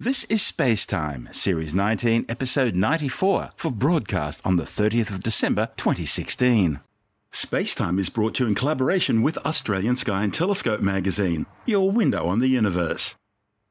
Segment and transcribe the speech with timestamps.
[0.00, 5.68] This is Space Time, Series 19, Episode 94, for broadcast on the 30th of December
[5.76, 6.80] 2016.
[7.30, 11.92] Space Time is brought to you in collaboration with Australian Sky and Telescope magazine, your
[11.92, 13.14] window on the universe.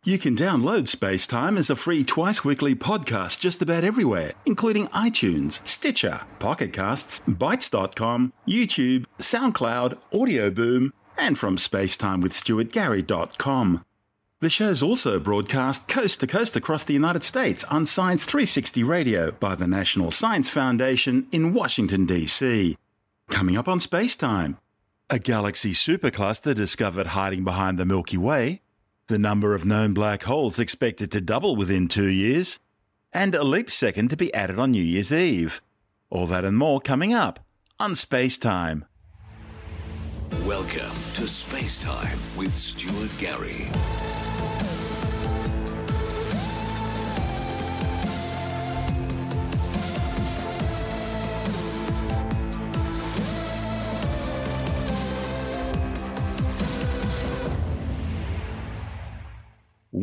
[0.05, 4.87] You can download Space Time as a free twice weekly podcast just about everywhere, including
[4.87, 13.83] iTunes, Stitcher, Pocket Casts, Bitesz.com, YouTube, SoundCloud, Audio Boom, and from spacetimewithstuartgary.com.
[14.44, 19.31] The show's also broadcast coast to coast across the United States on Science 360 Radio
[19.31, 22.77] by the National Science Foundation in Washington, D.C.
[23.30, 24.58] Coming up on Space Time,
[25.09, 28.59] a galaxy supercluster discovered hiding behind the Milky Way,
[29.08, 32.60] the number of known black holes expected to double within two years,
[33.13, 35.62] and a leap second to be added on New Year's Eve.
[36.10, 37.40] All that and more coming up
[37.80, 38.84] on Space Time.
[40.46, 43.70] Welcome to Space Time with Stuart Gary.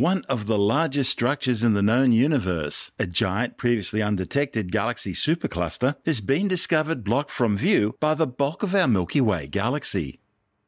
[0.01, 5.97] One of the largest structures in the known universe, a giant previously undetected galaxy supercluster,
[6.07, 10.21] has been discovered blocked from view by the bulk of our Milky Way galaxy.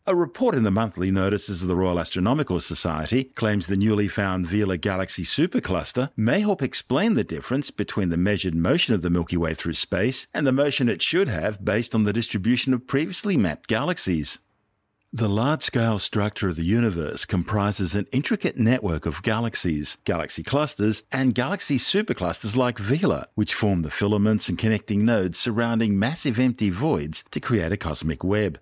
[0.06, 4.46] A report in the monthly notices of the Royal Astronomical Society claims the newly found
[4.46, 9.38] Vela Galaxy supercluster may help explain the difference between the measured motion of the Milky
[9.38, 13.38] Way through space and the motion it should have based on the distribution of previously
[13.38, 14.40] mapped galaxies.
[15.14, 21.02] The large scale structure of the universe comprises an intricate network of galaxies, galaxy clusters,
[21.12, 26.70] and galaxy superclusters like Vela, which form the filaments and connecting nodes surrounding massive empty
[26.70, 28.58] voids to create a cosmic web.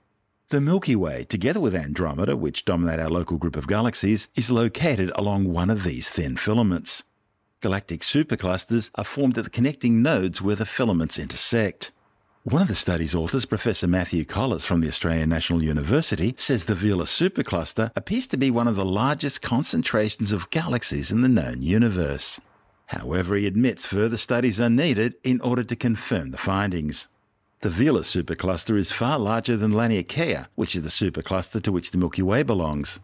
[0.49, 5.13] The Milky Way, together with Andromeda, which dominate our local group of galaxies, is located
[5.15, 7.05] along one of these thin filaments.
[7.61, 11.93] Galactic superclusters are formed at the connecting nodes where the filaments intersect.
[12.45, 16.75] One of the study's authors, Professor Matthew Colless from the Australian National University, says the
[16.75, 21.61] Vela supercluster appears to be one of the largest concentrations of galaxies in the known
[21.61, 22.41] universe.
[22.87, 27.09] However, he admits further studies are needed in order to confirm the findings.
[27.61, 31.99] The Vela supercluster is far larger than Laniakea, which is the supercluster to which the
[31.99, 33.01] Milky Way belongs.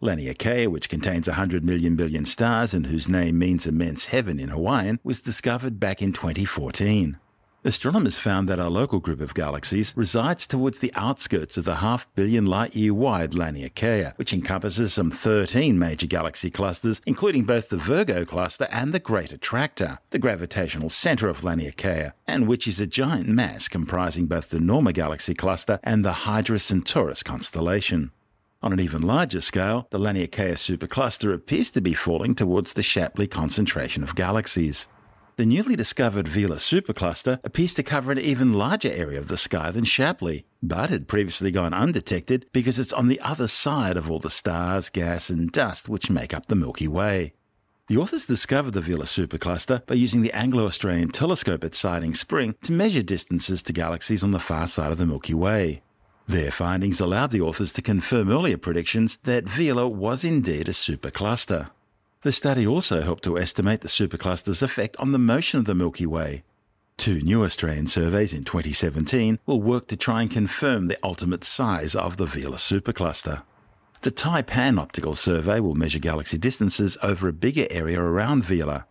[0.00, 5.00] Laniakea, which contains 100 million billion stars and whose name means immense heaven in Hawaiian,
[5.02, 7.18] was discovered back in 2014.
[7.66, 12.06] Astronomers found that our local group of galaxies resides towards the outskirts of the half
[12.14, 17.76] billion light year wide Laniakea, which encompasses some 13 major galaxy clusters, including both the
[17.76, 22.86] Virgo cluster and the Great Attractor, the gravitational center of Laniakea, and which is a
[22.86, 28.12] giant mass comprising both the Norma galaxy cluster and the Hydra Centaurus constellation.
[28.62, 33.26] On an even larger scale, the Laniakea supercluster appears to be falling towards the Shapley
[33.26, 34.86] concentration of galaxies.
[35.38, 39.70] The newly discovered Vela supercluster appears to cover an even larger area of the sky
[39.70, 44.18] than Shapley, but had previously gone undetected because it's on the other side of all
[44.18, 47.34] the stars, gas, and dust which make up the Milky Way.
[47.88, 52.54] The authors discovered the Vela supercluster by using the Anglo Australian telescope at Siding Spring
[52.62, 55.82] to measure distances to galaxies on the far side of the Milky Way.
[56.26, 61.68] Their findings allowed the authors to confirm earlier predictions that Vela was indeed a supercluster.
[62.22, 66.06] The study also helped to estimate the supercluster's effect on the motion of the Milky
[66.06, 66.42] Way.
[66.96, 71.94] Two new Australian surveys in 2017 will work to try and confirm the ultimate size
[71.94, 73.42] of the Vela supercluster.
[74.00, 78.86] The Taipan Optical Survey will measure galaxy distances over a bigger area around Vela.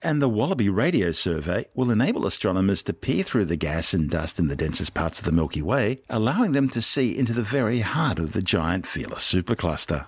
[0.00, 4.38] And the Wallaby Radio Survey will enable astronomers to peer through the gas and dust
[4.38, 7.80] in the densest parts of the Milky Way, allowing them to see into the very
[7.80, 10.06] heart of the giant Vela supercluster.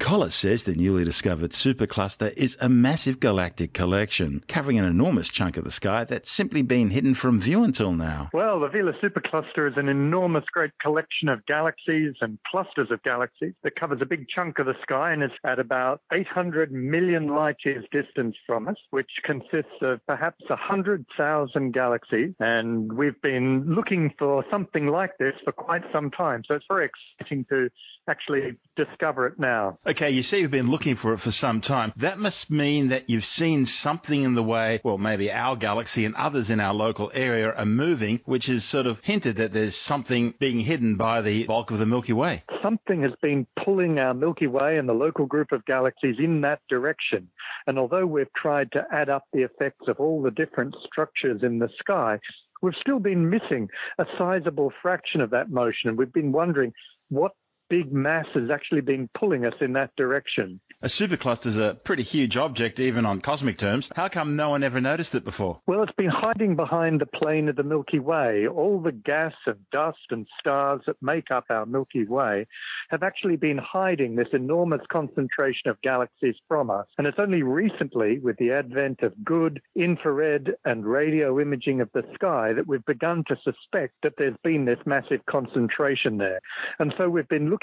[0.00, 5.58] Colless says the newly discovered supercluster is a massive galactic collection, covering an enormous chunk
[5.58, 8.30] of the sky that's simply been hidden from view until now.
[8.32, 13.52] Well, the Vela supercluster is an enormous, great collection of galaxies and clusters of galaxies
[13.62, 17.56] that covers a big chunk of the sky and is at about 800 million light
[17.64, 22.32] years distance from us, which consists of perhaps 100,000 galaxies.
[22.40, 26.42] And we've been looking for something like this for quite some time.
[26.48, 26.88] So it's very
[27.20, 27.68] exciting to
[28.08, 29.78] actually discover it now.
[29.90, 31.92] Okay, you say you've been looking for it for some time.
[31.96, 36.14] That must mean that you've seen something in the way, well, maybe our galaxy and
[36.14, 40.32] others in our local area are moving, which has sort of hinted that there's something
[40.38, 42.44] being hidden by the bulk of the Milky Way.
[42.62, 46.60] Something has been pulling our Milky Way and the local group of galaxies in that
[46.68, 47.28] direction.
[47.66, 51.58] And although we've tried to add up the effects of all the different structures in
[51.58, 52.20] the sky,
[52.62, 55.88] we've still been missing a sizable fraction of that motion.
[55.88, 56.74] And we've been wondering
[57.08, 57.32] what
[57.70, 60.60] big mass has actually been pulling us in that direction.
[60.82, 63.90] A supercluster is a pretty huge object, even on cosmic terms.
[63.94, 65.60] How come no one ever noticed it before?
[65.66, 68.46] Well, it's been hiding behind the plane of the Milky Way.
[68.46, 72.46] All the gas and dust and stars that make up our Milky Way
[72.88, 76.86] have actually been hiding this enormous concentration of galaxies from us.
[76.96, 82.04] And it's only recently, with the advent of good infrared and radio imaging of the
[82.14, 86.40] sky, that we've begun to suspect that there's been this massive concentration there.
[86.78, 87.59] And so we've been looking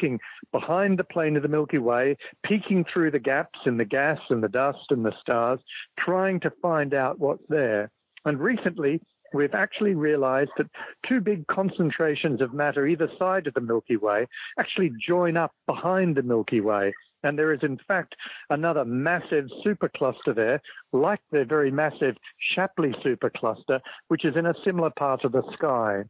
[0.51, 2.15] behind the plane of the Milky Way,
[2.45, 5.59] peeking through through the gaps in the gas and the dust and the stars,
[5.99, 7.89] trying to find out what's there.
[8.25, 8.99] And recently,
[9.33, 10.67] we've actually realized that
[11.07, 14.27] two big concentrations of matter either side of the Milky Way
[14.59, 16.93] actually join up behind the Milky Way.
[17.23, 18.15] And there is, in fact,
[18.49, 20.61] another massive supercluster there,
[20.91, 22.15] like the very massive
[22.55, 26.03] Shapley supercluster, which is in a similar part of the sky.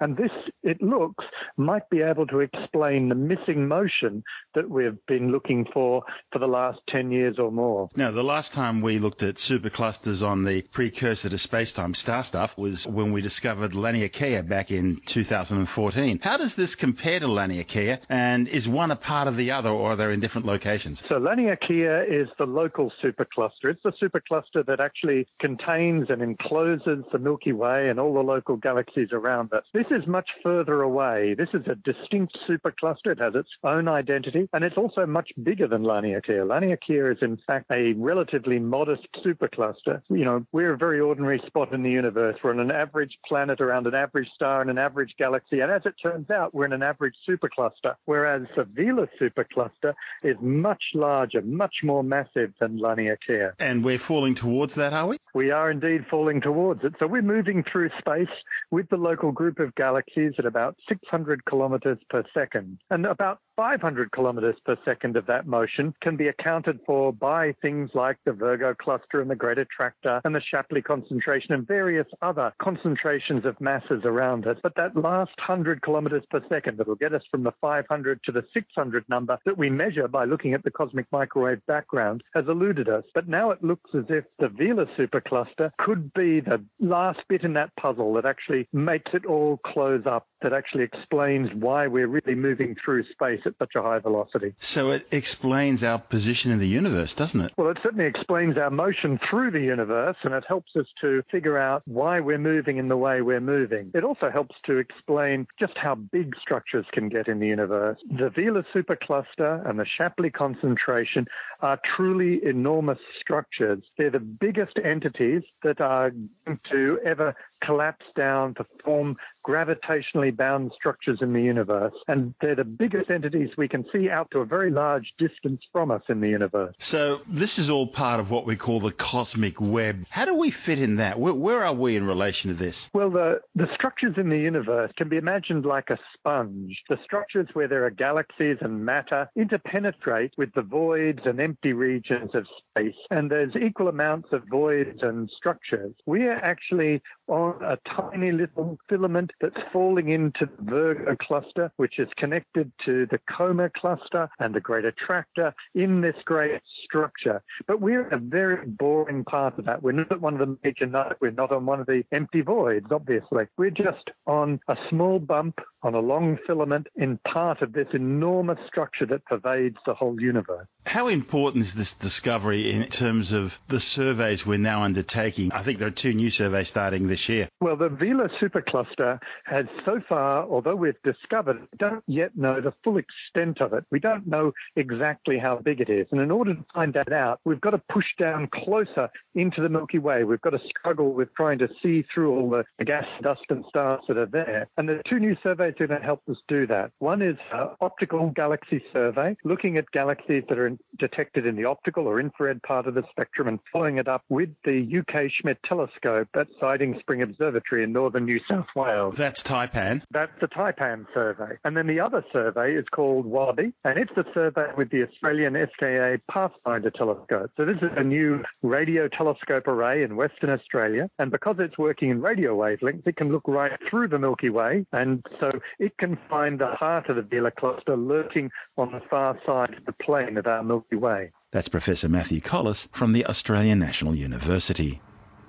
[0.00, 0.30] And this,
[0.62, 1.24] it looks,
[1.56, 4.22] might be able to explain the missing motion
[4.54, 6.02] that we've been looking for
[6.32, 7.88] for the last 10 years or more.
[7.96, 12.86] Now, the last time we looked at superclusters on the precursor to spacetime StarStuff was
[12.86, 16.20] when we discovered Laniakea back in 2014.
[16.22, 19.92] How does this compare to Laniakea, and is one a part of the other, or
[19.92, 21.00] are they in different locations?
[21.08, 23.64] So Laniakea is the local supercluster.
[23.64, 28.56] It's the supercluster that actually contains and encloses the Milky Way and all the local
[28.56, 29.64] galaxies around it.
[29.72, 31.34] This is much further away.
[31.34, 33.12] This is a distinct supercluster.
[33.12, 36.46] It has its own identity, and it's also much bigger than Laniakea.
[36.46, 40.02] Laniakea is, in fact, a relatively modest supercluster.
[40.08, 42.36] You know, we're a very ordinary spot in the universe.
[42.42, 45.82] We're on an average planet around an average star in an average galaxy, and as
[45.84, 51.42] it turns out, we're in an average supercluster, whereas the Vela supercluster is much larger,
[51.42, 53.52] much more massive than Laniakea.
[53.58, 55.18] And we're falling towards that, are we?
[55.34, 56.94] We are indeed falling towards it.
[56.98, 58.28] So we're moving through space
[58.70, 62.78] with the local group of galaxies at about 600 kilometers per second.
[62.90, 67.90] And about 500 kilometers per second of that motion can be accounted for by things
[67.92, 72.52] like the Virgo cluster and the Great Attractor and the Shapley concentration and various other
[72.62, 74.58] concentrations of masses around it.
[74.62, 78.30] But that last 100 kilometers per second that will get us from the 500 to
[78.30, 82.88] the 600 number that we measure by looking at the cosmic microwave background has eluded
[82.88, 83.02] us.
[83.12, 87.54] But now it looks as if the Vela supercluster could be the last bit in
[87.54, 92.36] that puzzle that actually makes it all close up, that actually explains why we're really
[92.36, 94.54] moving through space at such a high velocity.
[94.60, 97.52] So it explains our position in the universe, doesn't it?
[97.56, 101.58] Well, it certainly explains our motion through the universe and it helps us to figure
[101.58, 103.90] out why we're moving in the way we're moving.
[103.94, 107.98] It also helps to explain just how big structures can get in the universe.
[108.08, 111.26] The Vela supercluster and the Shapley concentration
[111.60, 113.82] are truly enormous structures.
[113.96, 116.10] They're the biggest entities that are
[116.46, 117.34] going to ever
[117.64, 119.16] collapse down to form
[119.46, 121.94] gravitationally bound structures in the universe.
[122.06, 125.90] And they're the biggest entities we can see out to a very large distance from
[125.90, 126.74] us in the universe.
[126.78, 130.04] So this is all part of what we call the cosmic web.
[130.10, 131.18] How do we fit in that?
[131.18, 132.90] Where, where are we in relation to this?
[132.92, 136.82] Well, the, the structures in the universe can be imagined like a sponge.
[136.88, 142.30] The structures where there are galaxies and matter interpenetrate with the voids and empty regions
[142.34, 142.94] of space.
[143.10, 145.94] And there's equal amounts of voids and structures.
[146.06, 151.98] We are actually on a tiny little filament that's falling into the Virgo cluster, which
[151.98, 157.42] is connected to the Coma cluster and the Great Attractor in this great structure.
[157.66, 159.82] But we're in a very boring part of that.
[159.82, 161.16] We're not at one of the major nodes.
[161.20, 163.44] We're not on one of the empty voids, obviously.
[163.56, 168.58] We're just on a small bump on a long filament in part of this enormous
[168.66, 170.66] structure that pervades the whole universe.
[170.84, 175.52] How important is this discovery in terms of the surveys we're now undertaking?
[175.52, 177.48] I think there are two new surveys starting this year.
[177.60, 182.96] Well, the Vela supercluster has so far, although we've discovered, don't yet know the full
[183.08, 183.84] extent of it.
[183.90, 186.06] We don't know exactly how big it is.
[186.12, 189.68] And in order to find that out, we've got to push down closer into the
[189.68, 190.24] Milky Way.
[190.24, 194.00] We've got to struggle with trying to see through all the gas, dust, and stars
[194.08, 194.68] that are there.
[194.76, 196.92] And the two new surveys are going to help us do that.
[196.98, 202.06] One is an optical galaxy survey, looking at galaxies that are detected in the optical
[202.06, 206.28] or infrared part of the spectrum and following it up with the UK Schmidt telescope
[206.34, 209.16] at Siding Spring Observatory in northern New South Wales.
[209.16, 210.02] That's Taipan.
[210.10, 211.58] That's the Taipan survey.
[211.64, 215.54] And then the other survey is called WALLABY, and it's the survey with the Australian
[215.72, 217.48] SKA Pathfinder telescope.
[217.56, 222.10] So this is a new radio telescope array in Western Australia, and because it's working
[222.10, 226.18] in radio wavelengths, it can look right through the Milky Way, and so it can
[226.28, 230.36] find the heart of the Vela cluster lurking on the far side of the plane
[230.36, 231.30] of our Milky Way.
[231.52, 235.00] That's Professor Matthew Colless from the Australian National University.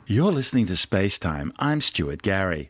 [0.06, 1.51] You're listening to Space Time.
[1.58, 2.70] I'm Stuart Gary.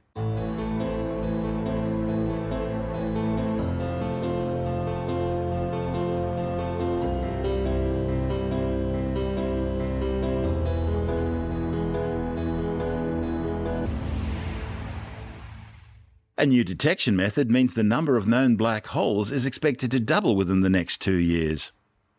[16.39, 20.37] A new detection method means the number of known black holes is expected to double
[20.37, 21.73] within the next two years.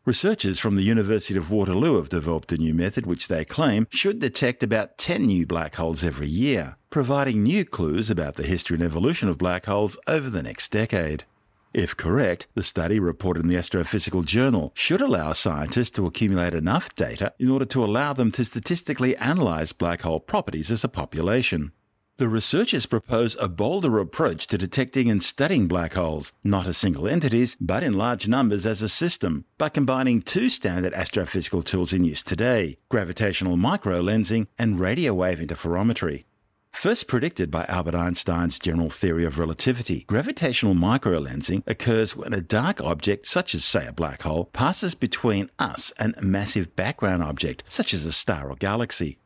[0.05, 4.19] Researchers from the University of Waterloo have developed a new method which they claim should
[4.19, 8.85] detect about 10 new black holes every year, providing new clues about the history and
[8.85, 11.25] evolution of black holes over the next decade.
[11.73, 16.95] If correct, the study reported in the Astrophysical Journal should allow scientists to accumulate enough
[16.95, 21.73] data in order to allow them to statistically analyze black hole properties as a population.
[22.21, 27.09] The researchers propose a bolder approach to detecting and studying black holes, not as single
[27.09, 32.05] entities, but in large numbers as a system, by combining two standard astrophysical tools in
[32.05, 36.25] use today gravitational microlensing and radio wave interferometry.
[36.73, 42.83] First predicted by Albert Einstein's general theory of relativity, gravitational microlensing occurs when a dark
[42.83, 47.63] object, such as, say, a black hole, passes between us and a massive background object,
[47.67, 49.17] such as a star or galaxy.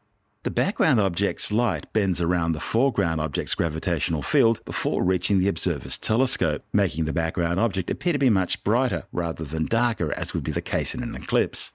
[0.44, 5.96] The background object's light bends around the foreground object's gravitational field before reaching the observer's
[5.96, 10.44] telescope, making the background object appear to be much brighter rather than darker, as would
[10.44, 11.72] be the case in an eclipse.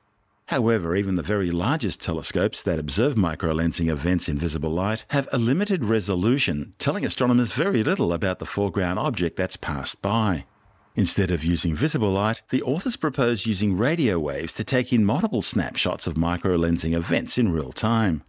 [0.50, 5.40] However, even the very largest telescopes that observe microlensing events in visible light have a
[5.40, 10.46] limited resolution, telling astronomers very little about the foreground object that's passed by.
[10.96, 15.42] Instead of using visible light, the authors propose using radio waves to take in multiple
[15.42, 18.22] snapshots of microlensing events in real time.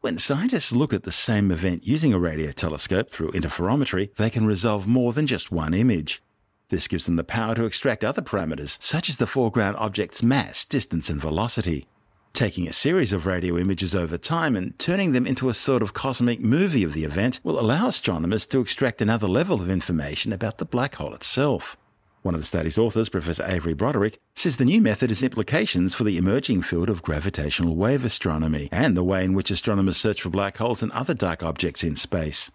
[0.00, 4.46] When scientists look at the same event using a radio telescope through interferometry, they can
[4.46, 6.22] resolve more than just one image.
[6.68, 10.64] This gives them the power to extract other parameters, such as the foreground object's mass,
[10.64, 11.88] distance, and velocity.
[12.32, 15.94] Taking a series of radio images over time and turning them into a sort of
[15.94, 20.58] cosmic movie of the event will allow astronomers to extract another level of information about
[20.58, 21.76] the black hole itself.
[22.28, 26.04] One of the study's authors, Professor Avery Broderick, says the new method has implications for
[26.04, 30.28] the emerging field of gravitational wave astronomy and the way in which astronomers search for
[30.28, 32.50] black holes and other dark objects in space.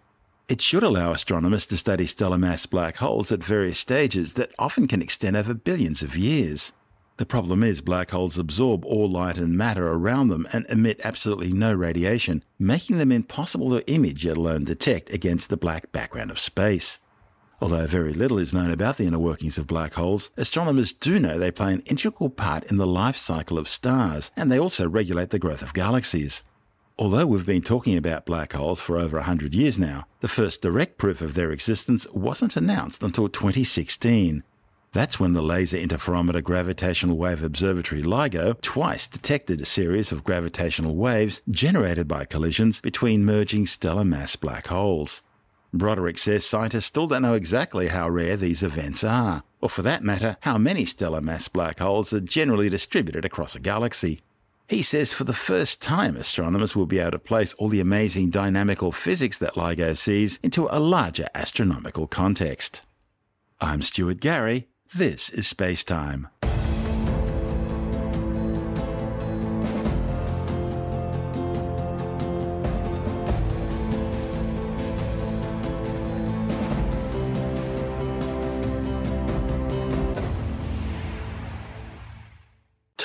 [0.48, 4.86] It should allow astronomers to study stellar mass black holes at various stages that often
[4.86, 6.72] can extend over billions of years.
[7.16, 11.52] The problem is black holes absorb all light and matter around them and emit absolutely
[11.52, 16.38] no radiation, making them impossible to image, let alone detect, against the black background of
[16.38, 17.00] space.
[17.64, 21.38] Although very little is known about the inner workings of black holes, astronomers do know
[21.38, 25.30] they play an integral part in the life cycle of stars, and they also regulate
[25.30, 26.44] the growth of galaxies.
[26.98, 30.98] Although we've been talking about black holes for over 100 years now, the first direct
[30.98, 34.44] proof of their existence wasn't announced until 2016.
[34.92, 40.96] That's when the Laser Interferometer Gravitational Wave Observatory LIGO twice detected a series of gravitational
[40.96, 45.22] waves generated by collisions between merging stellar mass black holes.
[45.78, 50.04] Broderick says scientists still don't know exactly how rare these events are, or for that
[50.04, 54.20] matter, how many stellar mass black holes are generally distributed across a galaxy.
[54.68, 58.30] He says for the first time, astronomers will be able to place all the amazing
[58.30, 62.82] dynamical physics that LIGO sees into a larger astronomical context.
[63.60, 64.68] I'm Stuart Gary.
[64.94, 66.28] This is Space Time.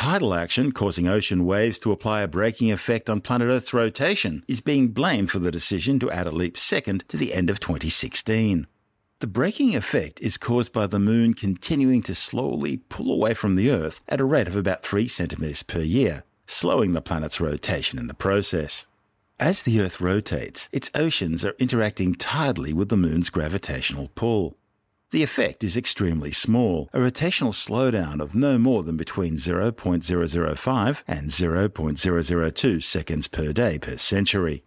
[0.09, 4.59] Tidal action causing ocean waves to apply a braking effect on planet Earth's rotation is
[4.59, 8.65] being blamed for the decision to add a leap second to the end of 2016.
[9.19, 13.69] The braking effect is caused by the moon continuing to slowly pull away from the
[13.69, 18.07] Earth at a rate of about 3 centimeters per year, slowing the planet's rotation in
[18.07, 18.87] the process.
[19.39, 24.57] As the Earth rotates, its oceans are interacting tidally with the moon's gravitational pull.
[25.11, 31.31] The effect is extremely small, a rotational slowdown of no more than between 0.005 and
[31.31, 34.61] 0.002 seconds per day per century.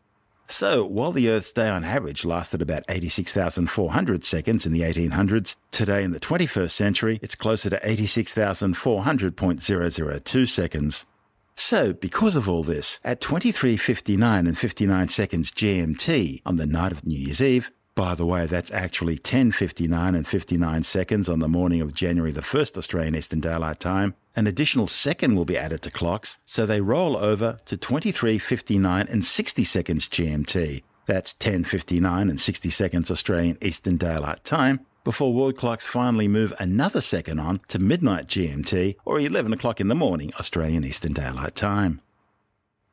[0.48, 6.02] So, while the Earth's day on average lasted about 86,400 seconds in the 1800s, today
[6.02, 11.06] in the 21st century it's closer to 86,400.002 seconds.
[11.54, 17.06] So, because of all this, at 23:59 and 59 seconds GMT on the night of
[17.06, 21.80] New Year's Eve, by the way, that's actually 10.59 and 59 seconds on the morning
[21.80, 24.14] of January the 1st Australian Eastern Daylight Time.
[24.34, 29.24] An additional second will be added to clocks, so they roll over to 23.59 and
[29.24, 30.82] 60 seconds GMT.
[31.06, 37.00] That's 10.59 and 60 seconds Australian Eastern Daylight Time before world clocks finally move another
[37.00, 42.00] second on to midnight GMT or 11 o'clock in the morning Australian Eastern Daylight Time.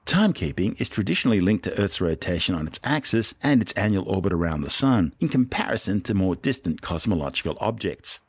[0.09, 4.61] Timekeeping is traditionally linked to Earth's rotation on its axis and its annual orbit around
[4.61, 8.19] the Sun, in comparison to more distant cosmological objects.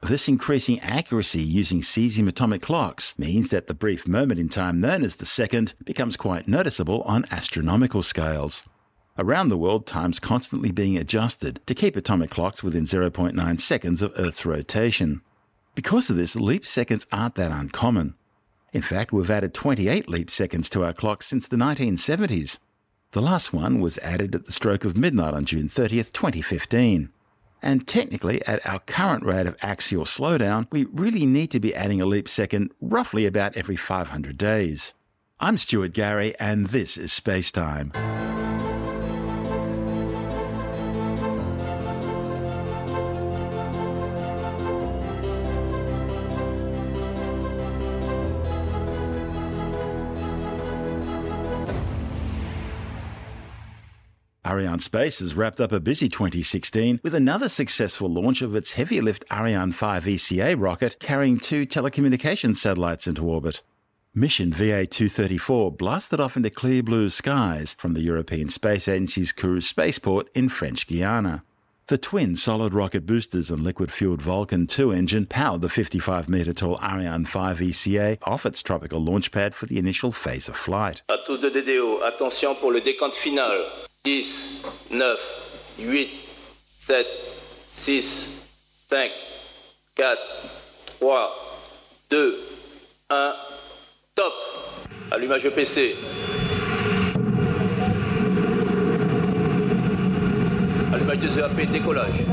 [0.08, 5.04] This increasing accuracy using cesium atomic clocks means that the brief moment in time known
[5.04, 8.64] as the second becomes quite noticeable on astronomical scales.
[9.18, 14.14] Around the world, time's constantly being adjusted to keep atomic clocks within 0.9 seconds of
[14.18, 15.20] Earth's rotation.
[15.76, 18.14] Because of this, leap seconds aren't that uncommon.
[18.72, 22.60] In fact, we've added 28 leap seconds to our clocks since the 1970s.
[23.12, 27.10] The last one was added at the stroke of midnight on June 30th, 2015.
[27.62, 32.02] And technically, at our current rate of axial slowdown, we really need to be adding
[32.02, 34.94] a leap second roughly about every 500 days.
[35.40, 37.92] I'm Stuart Gary, and this is Space Time.
[54.48, 59.26] Arianespace has wrapped up a busy 2016 with another successful launch of its heavy lift
[59.30, 63.62] Ariane 5 ECA rocket carrying two telecommunications satellites into orbit.
[64.16, 69.62] Mission VA 234 blasted off into clear blue skies from the European Space Agency's Kourou
[69.62, 71.44] spaceport in French Guiana.
[71.88, 76.54] The twin solid rocket boosters and liquid fueled Vulcain 2 engine powered the 55 metre
[76.54, 81.02] tall Ariane 5 ECA off its tropical launch pad for the initial phase of flight.
[81.10, 83.87] À de attention pour le décompte final.
[84.08, 85.20] 10, 9,
[85.80, 86.10] 8,
[86.80, 87.06] 7,
[87.70, 88.30] 6,
[88.90, 89.12] 5,
[89.98, 90.18] 4,
[91.02, 91.30] 3,
[92.10, 92.36] 2,
[93.10, 93.36] 1,
[94.16, 94.34] top
[95.12, 95.98] Allumage EPC.
[100.94, 102.24] Allumage des EAP, décollage.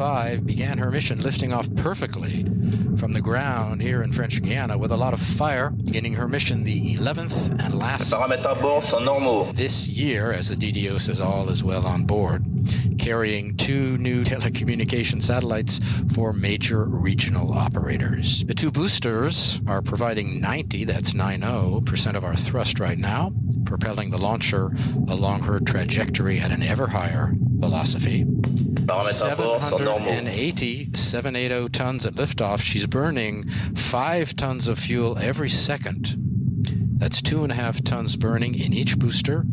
[0.00, 2.44] Ariane 5 began her mission lifting off perfectly
[2.96, 6.64] from the ground here in French Guiana with a lot of fire, beginning her mission
[6.64, 9.52] the 11th and last Paramètres à bord sont normaux.
[9.54, 12.44] this year, as the DDO says all is well on board,
[12.98, 15.80] carrying two new telecommunication satellites
[16.12, 18.44] for major regional operators.
[18.44, 23.32] The two boosters are providing 90, that's 90% of our thrust right now,
[23.64, 24.70] propelling the launcher
[25.08, 28.24] along her trajectory at an ever higher velocity.
[28.88, 32.60] 780, 780 tons at liftoff.
[32.60, 36.14] She's burning five tons of fuel every second.
[36.98, 39.44] That's two and a half tons burning in each booster,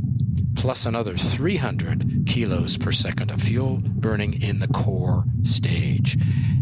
[0.56, 6.18] plus another 300 kilos per second of fuel burning in the core stage.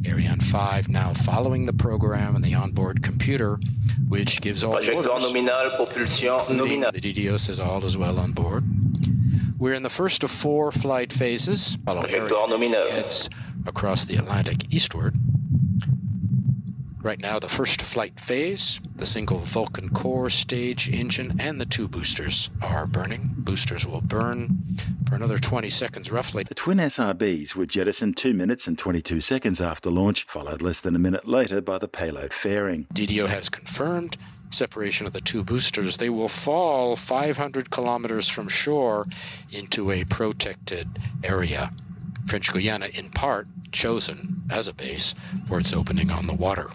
[0.05, 3.59] Ariane 5 now following the program and the onboard computer,
[4.09, 5.11] which gives all the orders.
[5.11, 6.91] nominale, propulsion nominale.
[6.91, 8.63] The DDO says all is well on board.
[9.63, 11.77] We're in the first of four flight phases.
[11.85, 12.89] While Trajectoire nominale.
[12.89, 13.29] heads
[13.65, 15.15] across the Atlantic eastward.
[17.01, 21.87] Right now, the first flight phase, the single Vulcain core stage engine and the two
[21.87, 23.35] boosters are burning.
[23.37, 24.61] Boosters will burn
[25.07, 26.43] for another 20 seconds roughly.
[26.43, 30.93] The twin SRBs were jettisoned 2 minutes and 22 seconds after launch, followed less than
[30.93, 32.85] a minute later by the payload fairing.
[32.93, 34.17] DDO has confirmed
[34.53, 35.97] separation of the two boosters.
[35.97, 39.05] They will fall 500 kilometers from shore
[39.51, 41.71] into a protected area.
[42.25, 45.13] French Guiana, in part, chosen as a base
[45.47, 46.69] for its opening on the water.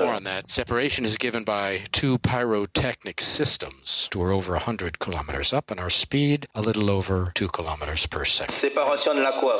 [0.00, 0.50] More on that.
[0.50, 4.08] Separation is given by two pyrotechnic systems.
[4.14, 8.52] We're over 100 kilometers up, and our speed a little over 2 kilometers per second.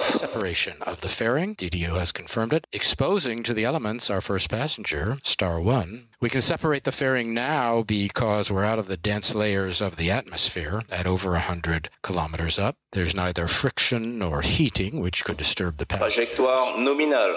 [0.01, 5.16] Separation of the fairing, DDO has confirmed it, exposing to the elements our first passenger,
[5.23, 6.09] Star 1.
[6.21, 10.11] We can separate the fairing now because we're out of the dense layers of the
[10.11, 12.77] atmosphere at over 100 kilometers up.
[12.92, 16.14] There's neither friction nor heating, which could disturb the passage.
[16.14, 17.37] Trajectoire nominale.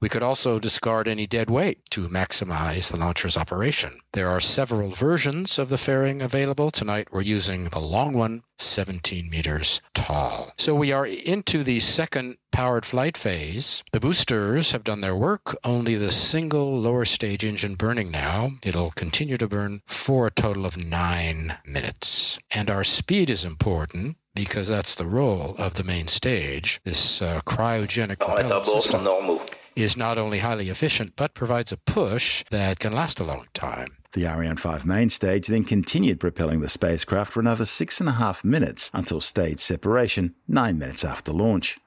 [0.00, 3.98] We could also discard any dead weight to maximize the launcher's operation.
[4.12, 6.70] There are several versions of the fairing available.
[6.70, 10.52] Tonight we're using the long one, 17 meters tall.
[10.56, 13.82] So we are into the second powered flight phase.
[13.92, 18.50] The boosters have done their work, only the single lower stage engine burning now.
[18.64, 22.38] It'll continue to burn for a total of nine minutes.
[22.52, 26.80] And our speed is important because that's the role of the main stage.
[26.84, 29.40] This uh, cryogenic à propellant bord system normaux.
[29.78, 33.88] Is not only highly efficient, but provides a push that can last a long time.
[34.12, 38.12] The Ariane 5 main stage then continued propelling the spacecraft for another six and a
[38.12, 41.78] half minutes until stage separation, nine minutes after launch.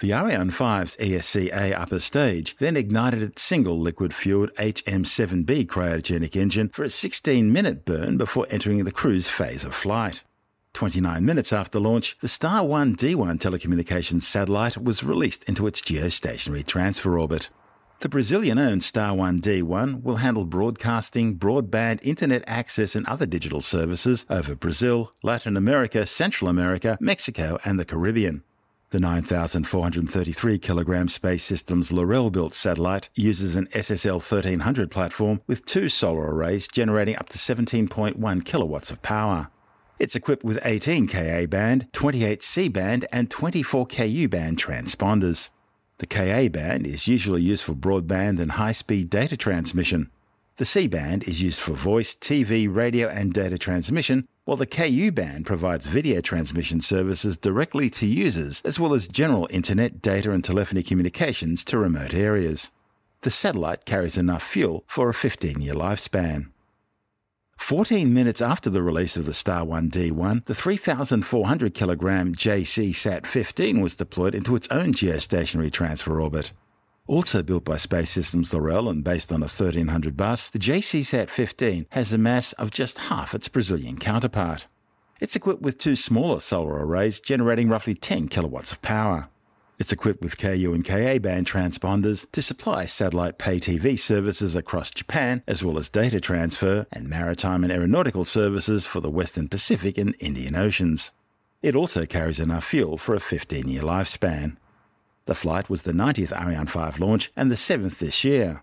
[0.00, 6.84] The Ariane 5's ESC-A upper stage then ignited its single liquid-fueled HM7B cryogenic engine for
[6.84, 10.22] a 16-minute burn before entering the cruise phase of flight.
[10.72, 16.66] 29 minutes after launch, the Star 1 D1 telecommunications satellite was released into its geostationary
[16.66, 17.50] transfer orbit.
[18.00, 23.60] The Brazilian owned Star 1 D1 will handle broadcasting, broadband, internet access, and other digital
[23.60, 28.42] services over Brazil, Latin America, Central America, Mexico, and the Caribbean.
[28.88, 35.88] The 9,433 kilogram Space Systems Loral built satellite uses an SSL 1300 platform with two
[35.88, 39.50] solar arrays generating up to 17.1 kilowatts of power.
[40.00, 45.50] It's equipped with 18 Ka band, 28 C band, and 24 Ku band transponders.
[45.98, 50.10] The Ka band is usually used for broadband and high speed data transmission.
[50.56, 55.12] The C band is used for voice, TV, radio, and data transmission, while the Ku
[55.12, 60.42] band provides video transmission services directly to users, as well as general internet, data, and
[60.42, 62.70] telephony communications to remote areas.
[63.20, 66.49] The satellite carries enough fuel for a 15 year lifespan.
[67.60, 73.24] 14 minutes after the release of the Star 1 D1, the 3,400 kilogram JC Sat
[73.24, 76.50] 15 was deployed into its own geostationary transfer orbit.
[77.06, 81.30] Also built by Space Systems Loral and based on a 1300 bus, the JC Sat
[81.30, 84.66] 15 has a mass of just half its Brazilian counterpart.
[85.20, 89.28] It's equipped with two smaller solar arrays generating roughly 10 kilowatts of power.
[89.80, 94.90] It's equipped with Ku and Ka band transponders to supply satellite pay TV services across
[94.90, 99.96] Japan, as well as data transfer and maritime and aeronautical services for the Western Pacific
[99.96, 101.12] and Indian Oceans.
[101.62, 104.58] It also carries enough fuel for a 15 year lifespan.
[105.24, 108.62] The flight was the 90th Ariane 5 launch and the 7th this year.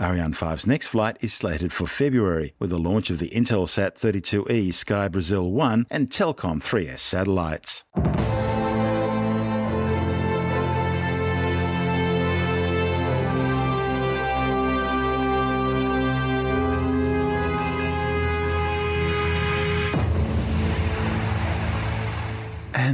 [0.00, 4.74] Ariane 5's next flight is slated for February, with the launch of the Intelsat 32E
[4.74, 7.84] Sky Brazil 1 and Telkom 3S satellites.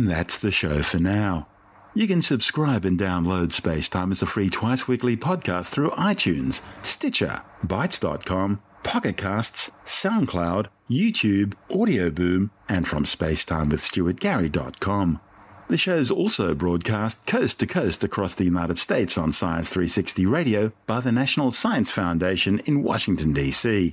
[0.02, 1.46] And that's the show for now.
[1.94, 7.42] You can subscribe and download Spacetime as a free twice weekly podcast through iTunes, Stitcher,
[7.64, 15.20] Bitesz.com, Pocket Casts, SoundCloud, YouTube, Audio Boom, and from spacetimewithstuartgary.com.
[15.68, 20.72] The show's also broadcast coast to coast across the United States on Science 360 Radio
[20.88, 23.92] by the National Science Foundation in Washington, D.C.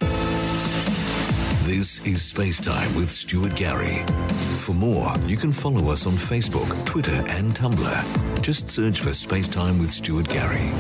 [1.70, 4.04] This is Spacetime with Stuart Gary.
[4.58, 8.42] For more, you can follow us on Facebook, Twitter, and Tumblr.
[8.42, 10.72] Just search for Spacetime with Stuart Gary.